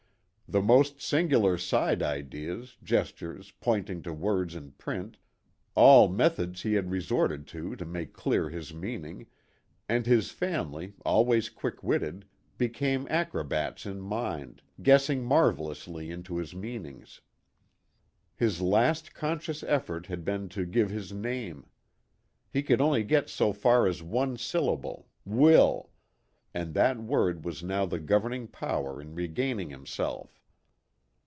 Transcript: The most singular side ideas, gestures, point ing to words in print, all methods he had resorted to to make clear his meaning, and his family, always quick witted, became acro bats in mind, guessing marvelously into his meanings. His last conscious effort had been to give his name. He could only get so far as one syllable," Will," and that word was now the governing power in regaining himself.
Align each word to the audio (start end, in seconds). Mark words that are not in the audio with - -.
The 0.47 0.61
most 0.61 0.99
singular 1.01 1.57
side 1.57 2.03
ideas, 2.03 2.75
gestures, 2.83 3.51
point 3.61 3.89
ing 3.89 4.01
to 4.01 4.11
words 4.11 4.53
in 4.53 4.71
print, 4.73 5.15
all 5.75 6.09
methods 6.09 6.63
he 6.63 6.73
had 6.73 6.91
resorted 6.91 7.47
to 7.55 7.73
to 7.77 7.85
make 7.85 8.11
clear 8.11 8.49
his 8.49 8.73
meaning, 8.73 9.27
and 9.87 10.05
his 10.05 10.29
family, 10.31 10.91
always 11.05 11.47
quick 11.47 11.81
witted, 11.81 12.25
became 12.57 13.07
acro 13.09 13.45
bats 13.45 13.85
in 13.85 14.01
mind, 14.01 14.61
guessing 14.83 15.23
marvelously 15.23 16.11
into 16.11 16.35
his 16.35 16.53
meanings. 16.53 17.21
His 18.35 18.59
last 18.59 19.13
conscious 19.13 19.63
effort 19.63 20.07
had 20.07 20.25
been 20.25 20.49
to 20.49 20.65
give 20.65 20.89
his 20.89 21.13
name. 21.13 21.65
He 22.51 22.61
could 22.61 22.81
only 22.81 23.05
get 23.05 23.29
so 23.29 23.53
far 23.53 23.87
as 23.87 24.03
one 24.03 24.35
syllable," 24.35 25.07
Will," 25.39 25.91
and 26.53 26.73
that 26.73 26.99
word 27.01 27.45
was 27.45 27.63
now 27.63 27.85
the 27.85 27.99
governing 28.01 28.49
power 28.49 28.99
in 29.01 29.15
regaining 29.15 29.69
himself. 29.69 30.37